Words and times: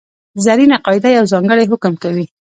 زرینه 0.45 0.77
قاعده 0.85 1.09
یو 1.17 1.25
ځانګړی 1.33 1.65
حکم 1.71 1.93
کوي. 2.03 2.25